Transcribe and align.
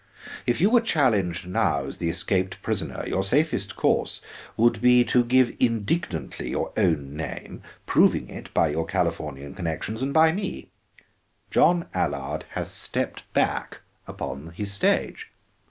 If 0.47 0.59
you 0.59 0.71
were 0.71 0.81
challenged 0.81 1.45
now 1.45 1.85
as 1.85 1.97
the 1.97 2.09
escaped 2.09 2.63
prisoner, 2.63 3.05
your 3.05 3.21
safest 3.23 3.75
course 3.75 4.19
would 4.57 4.81
be 4.81 5.03
to 5.03 5.23
give 5.23 5.55
indignantly 5.59 6.49
your 6.49 6.73
own 6.75 7.15
name, 7.15 7.61
proving 7.85 8.27
it 8.27 8.51
by 8.51 8.69
your 8.69 8.87
Californian 8.87 9.53
connections 9.53 10.01
and 10.01 10.11
by 10.11 10.31
me. 10.31 10.71
John 11.51 11.87
Allard 11.93 12.45
has 12.53 12.71
stepped 12.71 13.31
back 13.33 13.81
upon 14.07 14.53
his 14.55 14.73
stage. 14.73 15.29